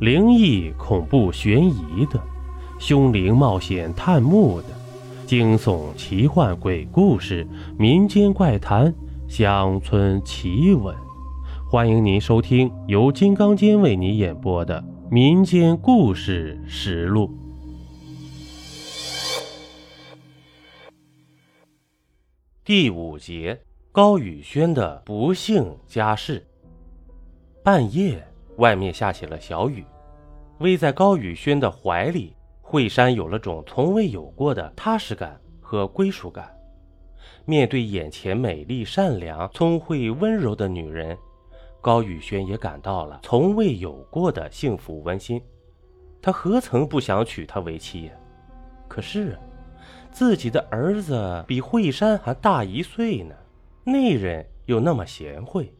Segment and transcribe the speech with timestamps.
[0.00, 2.22] 灵异、恐怖、悬疑的，
[2.78, 4.68] 凶灵冒险探墓的，
[5.26, 7.44] 惊悚、奇幻、鬼故事、
[7.76, 8.94] 民间怪谈、
[9.26, 10.94] 乡村奇闻，
[11.68, 14.80] 欢迎您收听由金刚间为您演播的
[15.10, 17.26] 《民间故事实录》
[22.64, 26.46] 第五节：高宇轩的不幸家事。
[27.64, 28.27] 半夜。
[28.58, 29.84] 外面下起了小雨，
[30.60, 36.52] 偎在高宇轩的怀里，惠山有了种从未有过的踏实感和归属感。
[37.44, 41.16] 面对眼前美丽、善良、聪慧、温柔的女人，
[41.80, 45.40] 高宇轩也感到了从未有过的幸福温馨。
[46.20, 48.12] 他何曾不想娶她为妻呀？
[48.88, 49.38] 可是，
[50.10, 53.34] 自己的儿子比惠山还大一岁呢，
[53.84, 55.72] 那人又那么贤惠。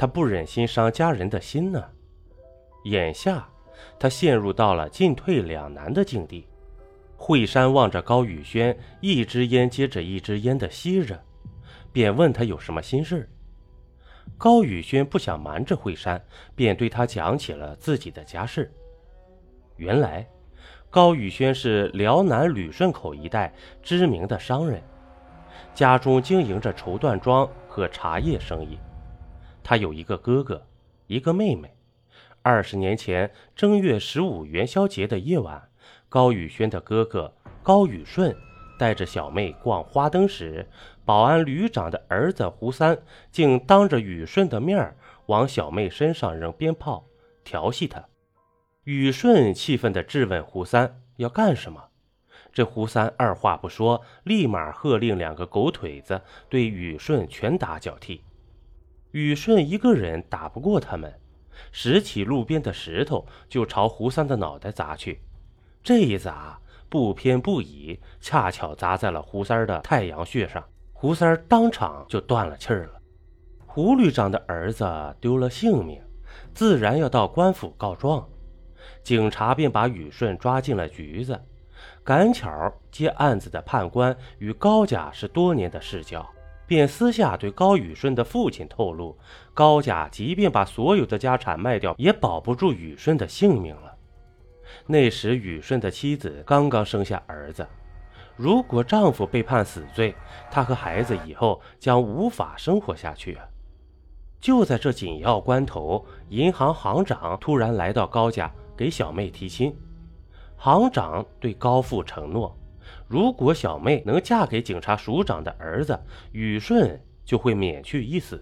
[0.00, 1.84] 他不忍心伤家人的心呢。
[2.84, 3.46] 眼下，
[3.98, 6.46] 他陷入到了进退两难的境地。
[7.18, 11.22] 惠山望着高宇轩，一支烟接着一支烟的吸着，
[11.92, 13.28] 便问他有什么心事。
[14.38, 16.18] 高宇轩不想瞒着惠山，
[16.54, 18.72] 便对他讲起了自己的家事。
[19.76, 20.26] 原来，
[20.88, 24.82] 高宇轩是辽南旅顺口一带知名的商人，
[25.74, 28.78] 家中经营着绸缎庄和茶叶生意。
[29.62, 30.66] 他有一个哥哥，
[31.06, 31.72] 一个妹妹。
[32.42, 35.68] 二十年前正月十五元宵节的夜晚，
[36.08, 38.34] 高宇轩的哥哥高宇顺
[38.78, 40.66] 带着小妹逛花灯时，
[41.04, 42.98] 保安旅长的儿子胡三
[43.30, 47.04] 竟当着宇顺的面往小妹身上扔鞭炮，
[47.44, 48.02] 调戏她。
[48.84, 51.88] 宇顺气愤地质问胡三要干什么，
[52.54, 58.22] 这胡三二话不说，立马喝令两个狗腿子对宇顺拳打脚踢。
[59.12, 61.12] 宇顺一个人打不过他们，
[61.72, 65.20] 拾起路边的石头就朝胡三的脑袋砸去。
[65.82, 73.00] 这一砸不偏不倚，恰巧砸在了胡三的太阳穴上，胡三当场就断了气儿了。
[73.66, 74.84] 胡旅长的儿子
[75.20, 76.00] 丢了性命，
[76.54, 78.28] 自然要到官府告状。
[79.02, 81.40] 警察便把宇顺抓进了局子。
[82.04, 86.26] 赶巧接案子的判官与高家是多年的世交。
[86.70, 89.18] 便私下对高宇顺的父亲透露，
[89.52, 93.96] 高家即便把所有的家产卖掉，也保不住宇顺的性命了。
[94.86, 97.66] 那时宇顺的妻子刚刚生下儿子，
[98.36, 100.14] 如果丈夫被判死罪，
[100.48, 103.36] 她和孩子以后将无法生活下去！
[104.40, 109.76] 就在这紧要关头，银行行长突然来到高家给小妹提亲，
[110.56, 112.56] 行长对高富承诺。
[113.10, 115.98] 如果小妹能嫁给警察署长的儿子
[116.30, 118.40] 宇顺，就会免去一死。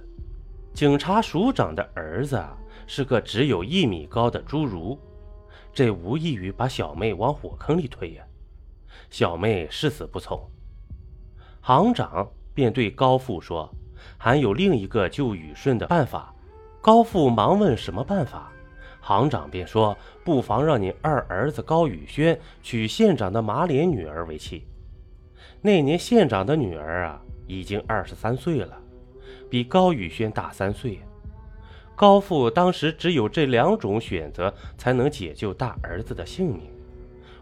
[0.74, 2.38] 警察署长的儿子
[2.86, 4.98] 是个只有一米高的侏儒，
[5.72, 8.22] 这无异于把小妹往火坑里推呀！
[9.08, 10.38] 小妹誓死不从。
[11.62, 13.74] 行长便对高富说
[14.18, 16.34] ：“还有另一个救宇顺的办法。”
[16.82, 18.52] 高富忙问：“什么办法？”
[19.00, 24.64] 行长便说：“不妨让你二儿子高宇轩娶县长的马脸女儿为妻。
[25.62, 28.78] 那年县长的女儿啊，已经二十三岁了，
[29.48, 31.00] 比高宇轩大三岁。
[31.97, 36.70] 高父当时只有这两种选择，才能解救大儿子的性命。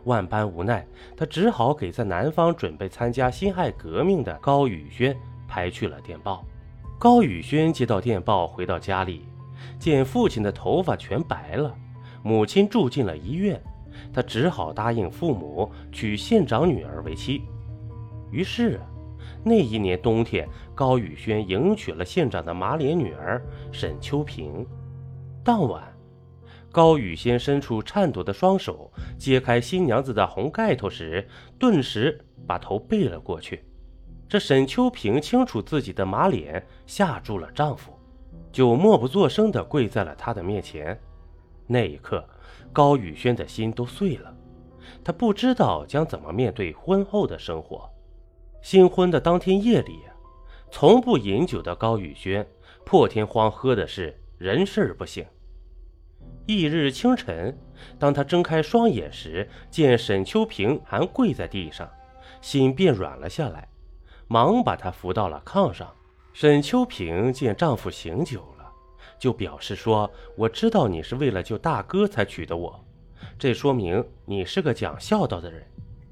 [0.05, 5.17] 万般无奈，他只好给在南方准备参加辛亥革命的高宇轩
[5.49, 6.45] 拍去了电报。
[6.99, 9.27] 高宇轩接到电报，回到家里。”
[9.79, 11.75] 见父亲的头发全白了，
[12.23, 13.63] 母亲住进了医院，
[14.13, 17.43] 他只好答应父母娶县长女儿为妻。
[18.31, 18.81] 于是，
[19.45, 23.41] 那一年冬天，高宇轩迎娶了县长的马脸女儿
[23.71, 24.67] 沈秋萍。
[25.45, 25.83] 当晚，
[26.73, 31.27] 高宇轩伸出颤抖的双手，揭开新娘子的红盖头时，
[31.59, 33.65] 顿时把头背了过去。
[34.29, 37.96] 这沈秋萍清楚自己的马脸吓住了丈夫。
[38.57, 40.99] 就默不作声地跪在了他的面前。
[41.67, 42.27] 那一刻，
[42.73, 44.35] 高宇轩的心都碎了。
[45.05, 47.87] 他不知道将怎么面对婚后的生活。
[48.63, 50.01] 新婚的当天夜里，
[50.71, 52.49] 从不饮酒的高宇轩
[52.83, 55.23] 破天荒喝的是人事不省。
[56.47, 57.55] 翌日清晨，
[57.99, 61.87] 当他睁开双眼时，见沈秋平还跪在地上，
[62.41, 63.69] 心便软了下来，
[64.29, 65.93] 忙把他扶到了炕上。
[66.33, 68.45] 沈秋平见丈夫醒酒，
[69.19, 72.85] 就表示说：“我知道你是为了救大哥才娶的我，
[73.39, 75.63] 这说明你是个讲孝道的人。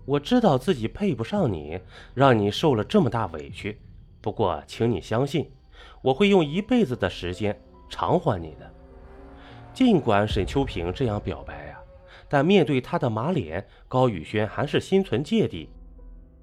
[0.07, 1.79] 我知道自己配不上你，
[2.15, 3.81] 让你受了这么大委屈。
[4.21, 5.51] 不过，请你相信，
[6.03, 7.59] 我会用一辈子的时间
[7.89, 8.71] 偿还你的。”
[9.75, 11.81] 尽管沈秋平这样表白啊，
[12.29, 15.69] 但面对他的马脸，高宇轩还是心存芥蒂。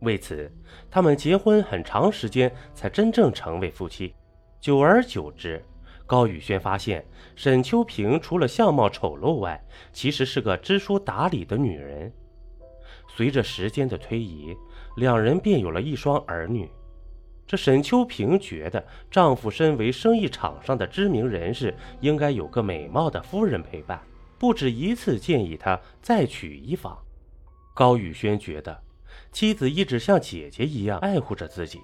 [0.02, 0.52] 为此，
[0.90, 4.14] 他们结婚很长时间才真正成为夫妻。
[4.60, 5.64] 久而久之，
[6.12, 7.06] 高宇轩发现
[7.38, 9.64] 沈秋平除了相貌丑陋外，
[9.94, 12.12] 其实是个知书达理的女人。
[13.08, 14.54] 随着时间的推移，
[14.98, 16.70] 两人便有了一双儿女。
[17.48, 23.98] 这沈秋平觉得，丈夫身为生意场上的知名人士，应该有个美貌的夫人陪伴，
[24.38, 27.02] 不止一次建议他再娶一房。
[27.74, 28.78] 高宇轩觉得，
[29.32, 31.80] 妻子一直像姐姐一样爱护着自己，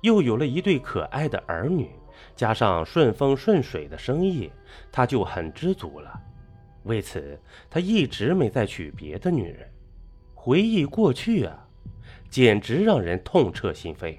[0.00, 1.88] 又有了一对可爱的儿女，
[2.34, 4.50] 加上顺风顺水的生意，
[4.90, 6.20] 他就很知足了。
[6.84, 7.38] 为此，
[7.70, 9.68] 他一直没再娶别的女人。
[10.34, 11.68] 回忆过去啊，
[12.28, 14.18] 简直让人痛彻心扉。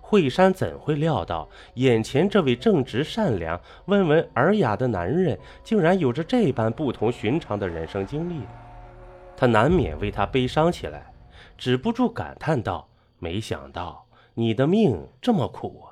[0.00, 8.40] 惠山怎会料到，眼前这位正直善良、温文尔雅的男人，竟然有着这般不同寻常的人生经历？
[9.36, 11.12] 他难免为他悲伤起来，
[11.56, 12.88] 止不住感叹道
[13.20, 15.84] ：“没想到你的命这么苦！”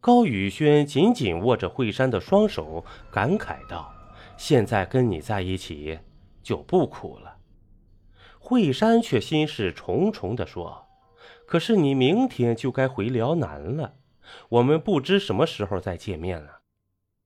[0.00, 3.92] 高宇轩紧紧握着惠山的双手，感慨道
[4.38, 5.98] ：“现在跟你在一起
[6.42, 7.36] 就不苦了。”
[8.38, 10.86] 惠山却心事重重地说。
[11.46, 13.94] 可是你明天就该回辽南了，
[14.50, 16.60] 我们不知什么时候再见面了。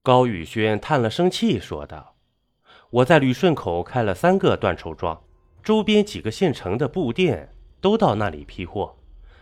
[0.03, 2.17] 高宇轩叹了声气，说道
[2.91, 5.23] ：“我在旅顺口开了三个缎绸庄，
[5.63, 8.97] 周边几个县城的布店都到那里批货，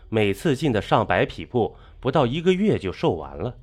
[0.08, 3.56] 每次进的上百匹布，不到一个月就售完了。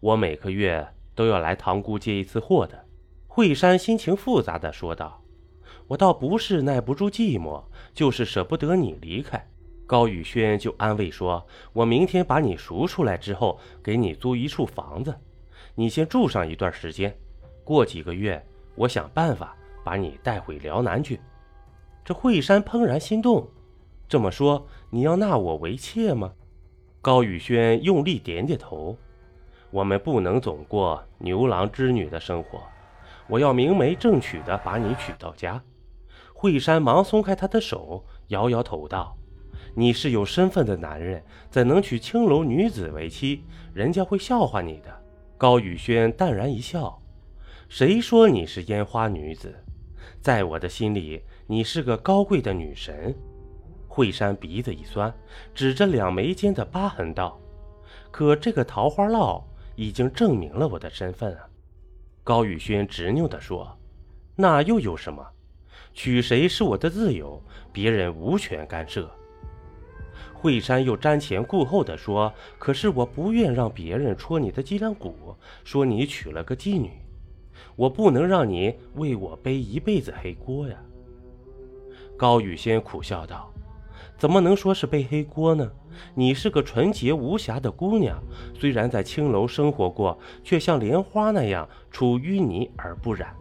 [0.00, 2.84] 我每个月都要来塘沽接一次货的。”
[3.28, 5.22] 惠山心情复杂的说道
[5.88, 7.62] ：“我倒不是耐不住寂寞，
[7.92, 9.46] 就是舍不得你离开。”
[9.86, 15.14] 高宇轩就安慰说：“我明天把你赎出来之后，给你租一处房子，
[15.74, 17.16] 你先住上一段时间。
[17.62, 18.42] 过几个月，
[18.74, 21.20] 我想办法把你带回辽南去。”
[22.04, 23.48] 这惠山怦然心动，
[24.08, 26.32] 这么说，你要纳我为妾吗？
[27.06, 28.98] 高宇轩用力点点头
[29.70, 32.60] ：“我们不能总过牛郎织女的生活，
[33.28, 35.62] 我要明媒正娶的把你娶到家。”
[36.34, 39.16] 惠山忙松开他的手，摇摇头道。
[39.76, 43.44] 你是有身份的男人，怎能娶青楼女子为妻？
[43.72, 44.92] 人家会笑话你的。
[45.38, 47.00] 高宇轩淡然一笑
[47.70, 49.54] ：“谁说你是烟花女子？
[50.20, 53.14] 在我的心里，你是个高贵的女神。”
[53.96, 55.10] 惠山鼻子一酸，
[55.54, 57.40] 指着两眉间的疤痕道
[58.12, 59.42] ：“可这个桃花烙
[59.74, 61.48] 已经证明了我的身份啊！”
[62.22, 63.74] 高宇轩执拗地说
[64.36, 65.26] ：“那又有什么？
[65.94, 69.10] 娶谁是我的自由，别人无权干涉。”
[70.34, 75.34] 惠山又瞻前顾后地说：“可是我不愿让别人戳你的脊梁骨，
[75.64, 76.90] 说你娶了个妓女，
[77.74, 80.76] 我不能让你为我背一辈子黑锅呀。”
[82.14, 83.50] 高宇轩苦笑道
[84.18, 85.70] ：“怎么能说是背黑锅呢？
[86.14, 88.18] 你是个纯洁无瑕的姑娘，
[88.54, 93.34] 虽然在青楼生活过，却像莲花那样出淤泥而不染，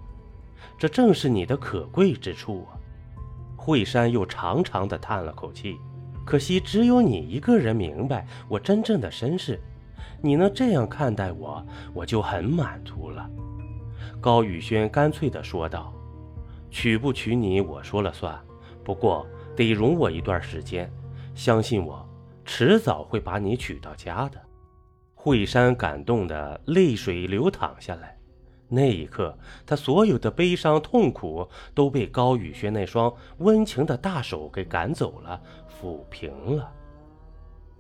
[0.77, 2.75] 这正是你的可贵之处啊。”
[3.57, 5.77] 惠山又长长的叹了口气。
[6.25, 9.61] 可惜只有你一个人明白我真正的身世，
[10.21, 11.63] 你能这样看待我，
[11.93, 13.29] 我就很满足了。”
[14.19, 15.93] 高宇轩干脆地说道
[16.71, 18.35] ，“娶不娶你我说了算，
[18.83, 20.91] 不过得容我一段时间，
[21.33, 22.07] 相信我，
[22.43, 24.41] 迟早会把你娶到家的。”
[25.15, 28.15] 惠山感动的泪水流淌下来。
[28.67, 36.71] 那一刻，他所有的悲伤痛苦都被高宇轩那双温情的大手给赶走了，抚平了。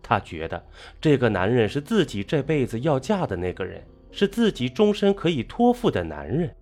[0.01, 0.63] 他觉得
[1.01, 6.55] 这个男人是自己这辈子要嫁的那个人，是自己终身可以托付的男人。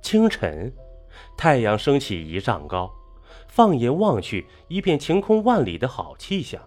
[0.00, 0.72] 清晨，
[1.36, 2.90] 太阳升起一丈高，
[3.48, 6.62] 放眼望去，一片晴空万里的好气象。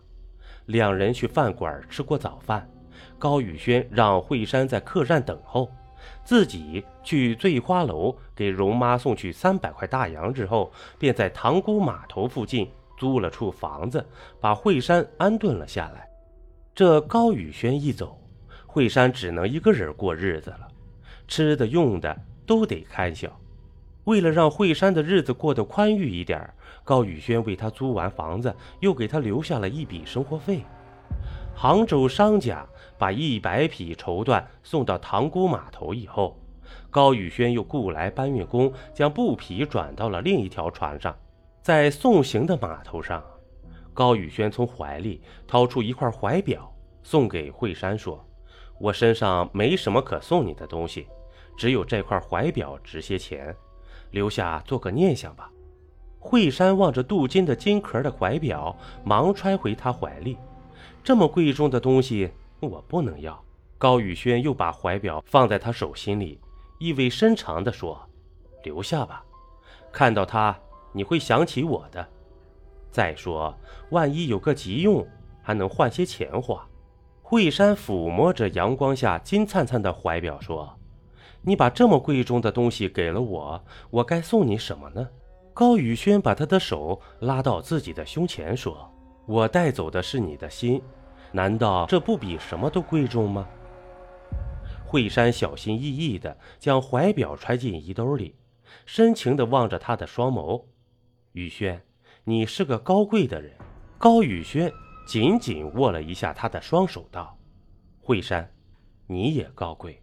[0.66, 2.70] 两人去饭馆吃过早饭，
[3.18, 5.72] 高宇轩让惠山在客栈等候。
[6.24, 14.06] 自己去醉花楼给容妈送去三百块大洋之后，便在塘沽码头附近租了处房子，
[14.40, 16.10] 把惠山安顿了下来。
[16.74, 18.20] 这高宇轩一走，
[18.66, 20.68] 惠山只能一个人过日子了，
[21.28, 23.41] 吃的用的都得看小。
[24.06, 26.52] 为了让惠山的日子过得宽裕一点，
[26.84, 30.64] 高宇轩为他租完房子，又给他留下了一笔生活费。
[31.56, 32.66] 杭州商家
[32.98, 36.40] 把一百匹绸缎送到塘沽码头以后，
[36.90, 41.16] 高宇轩又雇来搬运工，将布匹转到了另一条船上。
[41.62, 43.24] 在送行的码头上，
[43.94, 48.26] 高宇轩从怀里掏出一块怀表，送给惠山，说
[48.80, 51.06] ：“我身上没什么可送你的东西，
[51.56, 53.56] 只有这块怀表值些钱，
[54.12, 55.50] 留下做个念想吧。
[56.20, 60.38] 惠山望着镀金的金壳的怀表，忙揣回他怀里。
[61.04, 63.44] 这么贵重的东西，我不能要。
[63.78, 66.40] 高宇轩又把怀表放在他手心里，
[66.78, 68.00] 意味深长地说
[68.64, 69.24] ：“留下吧，
[69.92, 70.56] 看到它，
[70.92, 72.08] 你会想起我的。
[72.92, 73.58] 再说，
[73.90, 75.08] 万一有个急用，
[75.42, 76.68] 还能换些钱花。”
[77.24, 80.78] 惠山抚摸着阳光下金灿灿的怀表说
[81.44, 85.08] ：“你把这么贵重的东西给了我，我该送你什么呢？”
[85.54, 88.90] 高宇轩把他的手拉到自己的胸前说
[89.28, 90.82] ：“我带走的是你的心，
[91.32, 93.48] 难道这不比什么都贵重吗？”
[94.86, 98.36] 惠山小心翼翼地将怀表揣进衣兜里，
[98.86, 100.64] 深情地望着他的双眸
[101.34, 101.82] ：“宇轩，
[102.24, 103.54] 你是个高贵的人。”
[103.98, 104.72] 高宇轩。
[105.04, 107.36] 紧紧握了一下他的双手，道
[108.00, 108.50] ：“惠山，
[109.08, 110.02] 你也高贵。”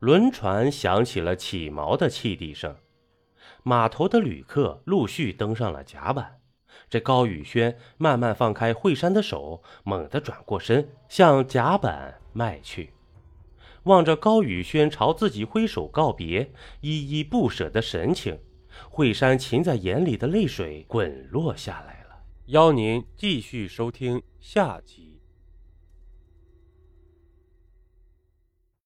[0.00, 2.74] 轮船响起了起锚的汽笛声，
[3.62, 6.40] 码头的旅客陆续登上了甲板。
[6.88, 12.94] 这高宇轩慢慢放开惠山的手，猛地转过身向甲板迈去，
[13.82, 18.38] 望着高宇轩朝自己挥手告别、依依不舍的神情，
[18.88, 22.22] 惠山噙在眼里的泪水滚落下来了。
[22.46, 25.09] 邀您继续收听下集。